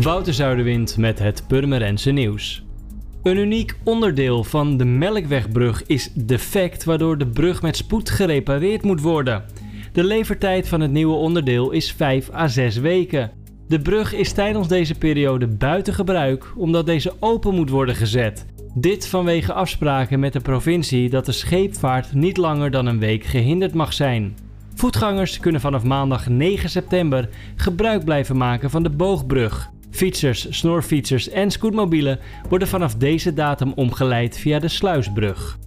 Wouter 0.00 0.34
Zuiderwind 0.34 0.96
met 0.96 1.18
het 1.18 1.44
Purmerense 1.46 2.10
nieuws. 2.10 2.64
Een 3.22 3.36
uniek 3.36 3.76
onderdeel 3.84 4.44
van 4.44 4.76
de 4.76 4.84
Melkwegbrug 4.84 5.86
is 5.86 6.10
defect 6.14 6.84
waardoor 6.84 7.18
de 7.18 7.26
brug 7.26 7.62
met 7.62 7.76
spoed 7.76 8.10
gerepareerd 8.10 8.82
moet 8.82 9.00
worden. 9.00 9.44
De 9.92 10.04
levertijd 10.04 10.68
van 10.68 10.80
het 10.80 10.90
nieuwe 10.90 11.14
onderdeel 11.14 11.70
is 11.70 11.92
5 11.92 12.30
à 12.32 12.48
6 12.48 12.76
weken. 12.76 13.30
De 13.68 13.80
brug 13.80 14.14
is 14.14 14.32
tijdens 14.32 14.68
deze 14.68 14.94
periode 14.94 15.46
buiten 15.46 15.94
gebruik 15.94 16.52
omdat 16.56 16.86
deze 16.86 17.12
open 17.20 17.54
moet 17.54 17.70
worden 17.70 17.94
gezet. 17.94 18.46
Dit 18.74 19.08
vanwege 19.08 19.52
afspraken 19.52 20.20
met 20.20 20.32
de 20.32 20.40
provincie 20.40 21.10
dat 21.10 21.26
de 21.26 21.32
scheepvaart 21.32 22.14
niet 22.14 22.36
langer 22.36 22.70
dan 22.70 22.86
een 22.86 22.98
week 22.98 23.24
gehinderd 23.24 23.74
mag 23.74 23.92
zijn. 23.92 24.36
Voetgangers 24.74 25.38
kunnen 25.40 25.60
vanaf 25.60 25.84
maandag 25.84 26.28
9 26.28 26.70
september 26.70 27.28
gebruik 27.56 28.04
blijven 28.04 28.36
maken 28.36 28.70
van 28.70 28.82
de 28.82 28.90
boogbrug. 28.90 29.74
Fietsers, 29.96 30.46
snorfietsers 30.50 31.28
en 31.28 31.50
scootmobielen 31.50 32.18
worden 32.48 32.68
vanaf 32.68 32.94
deze 32.94 33.34
datum 33.34 33.72
omgeleid 33.74 34.38
via 34.38 34.58
de 34.58 34.68
Sluisbrug. 34.68 35.58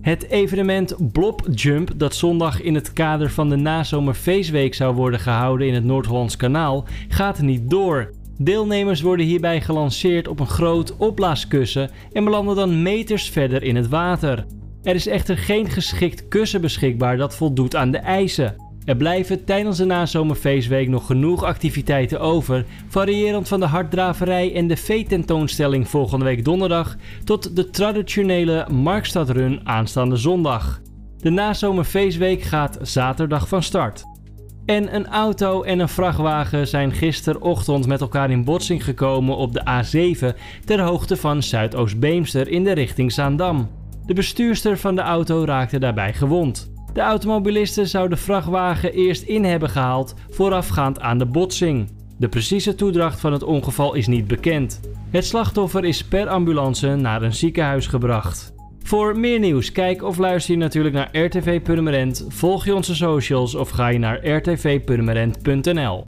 Het 0.00 0.28
evenement 0.28 1.12
Blob 1.12 1.46
Jump, 1.54 1.90
dat 1.96 2.14
zondag 2.14 2.62
in 2.62 2.74
het 2.74 2.92
kader 2.92 3.30
van 3.30 3.48
de 3.48 3.56
nazomerfeestweek 3.56 4.74
zou 4.74 4.94
worden 4.94 5.20
gehouden 5.20 5.66
in 5.66 5.74
het 5.74 5.84
Noord-Hollands 5.84 6.36
Kanaal, 6.36 6.86
gaat 7.08 7.40
niet 7.40 7.70
door. 7.70 8.12
Deelnemers 8.38 9.00
worden 9.00 9.26
hierbij 9.26 9.60
gelanceerd 9.60 10.28
op 10.28 10.40
een 10.40 10.46
groot 10.46 10.96
opblaaskussen 10.96 11.90
en 12.12 12.24
belanden 12.24 12.56
dan 12.56 12.82
meters 12.82 13.28
verder 13.28 13.62
in 13.62 13.76
het 13.76 13.88
water. 13.88 14.46
Er 14.82 14.94
is 14.94 15.06
echter 15.06 15.38
geen 15.38 15.70
geschikt 15.70 16.28
kussen 16.28 16.60
beschikbaar 16.60 17.16
dat 17.16 17.36
voldoet 17.36 17.76
aan 17.76 17.90
de 17.90 17.98
eisen. 17.98 18.69
Er 18.84 18.96
blijven 18.96 19.44
tijdens 19.44 19.76
de 19.76 19.84
nazomerfeestweek 19.84 20.88
nog 20.88 21.06
genoeg 21.06 21.42
activiteiten 21.42 22.20
over, 22.20 22.64
variërend 22.88 23.48
van 23.48 23.60
de 23.60 23.66
harddraverij 23.66 24.54
en 24.54 24.66
de 24.66 24.76
veetentoonstelling 24.76 25.88
volgende 25.88 26.24
week 26.24 26.44
donderdag 26.44 26.96
tot 27.24 27.56
de 27.56 27.70
traditionele 27.70 28.66
Marktstadrun 28.70 29.60
aanstaande 29.64 30.16
zondag. 30.16 30.80
De 31.18 31.30
nazomerfeestweek 31.30 32.42
gaat 32.42 32.78
zaterdag 32.82 33.48
van 33.48 33.62
start. 33.62 34.04
En 34.66 34.94
een 34.94 35.06
auto 35.06 35.62
en 35.62 35.78
een 35.78 35.88
vrachtwagen 35.88 36.68
zijn 36.68 36.92
gisterochtend 36.92 37.86
met 37.86 38.00
elkaar 38.00 38.30
in 38.30 38.44
botsing 38.44 38.84
gekomen 38.84 39.36
op 39.36 39.52
de 39.52 39.62
A7 39.62 40.36
ter 40.64 40.80
hoogte 40.80 41.16
van 41.16 41.42
Zuidoost-Beemster 41.42 42.48
in 42.48 42.64
de 42.64 42.72
richting 42.72 43.12
Zaandam. 43.12 43.68
De 44.06 44.14
bestuurster 44.14 44.78
van 44.78 44.94
de 44.94 45.00
auto 45.00 45.44
raakte 45.44 45.78
daarbij 45.78 46.12
gewond. 46.12 46.70
De 46.92 47.00
automobilisten 47.00 47.88
zou 47.88 48.08
de 48.08 48.16
vrachtwagen 48.16 48.92
eerst 48.92 49.22
in 49.22 49.44
hebben 49.44 49.70
gehaald 49.70 50.14
voorafgaand 50.30 51.00
aan 51.00 51.18
de 51.18 51.26
botsing. 51.26 51.90
De 52.18 52.28
precieze 52.28 52.74
toedracht 52.74 53.20
van 53.20 53.32
het 53.32 53.42
ongeval 53.42 53.94
is 53.94 54.06
niet 54.06 54.26
bekend. 54.26 54.80
Het 55.10 55.24
slachtoffer 55.24 55.84
is 55.84 56.04
per 56.04 56.28
ambulance 56.28 56.94
naar 56.94 57.22
een 57.22 57.34
ziekenhuis 57.34 57.86
gebracht. 57.86 58.52
Voor 58.82 59.18
meer 59.18 59.38
nieuws, 59.38 59.72
kijk 59.72 60.02
of 60.02 60.18
luister 60.18 60.54
je 60.54 60.60
natuurlijk 60.60 60.94
naar 60.94 61.16
RTV 61.24 61.62
Purmerend, 61.62 62.24
volg 62.28 62.64
je 62.64 62.74
onze 62.74 62.94
socials 62.94 63.54
of 63.54 63.70
ga 63.70 63.88
je 63.88 63.98
naar 63.98 64.26
rtvpurmerend.nl. 64.26 65.98